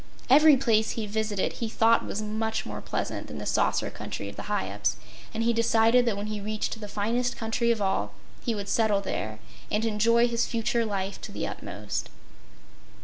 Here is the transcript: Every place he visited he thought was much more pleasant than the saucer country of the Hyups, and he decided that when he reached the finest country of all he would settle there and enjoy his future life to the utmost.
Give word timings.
Every 0.31 0.57
place 0.57 0.93
he 0.97 1.05
visited 1.05 1.53
he 1.53 1.69
thought 1.69 2.03
was 2.07 2.23
much 2.23 2.65
more 2.65 2.81
pleasant 2.81 3.27
than 3.27 3.37
the 3.37 3.45
saucer 3.45 3.91
country 3.91 4.27
of 4.29 4.35
the 4.35 4.47
Hyups, 4.49 4.95
and 5.31 5.43
he 5.43 5.53
decided 5.53 6.05
that 6.05 6.17
when 6.17 6.25
he 6.25 6.41
reached 6.41 6.81
the 6.81 6.87
finest 6.87 7.37
country 7.37 7.69
of 7.69 7.83
all 7.83 8.13
he 8.43 8.55
would 8.55 8.67
settle 8.67 9.01
there 9.01 9.37
and 9.69 9.85
enjoy 9.85 10.27
his 10.27 10.47
future 10.47 10.87
life 10.87 11.21
to 11.21 11.31
the 11.31 11.45
utmost. 11.45 12.09